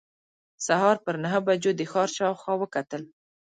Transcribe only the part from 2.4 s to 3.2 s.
وکتل.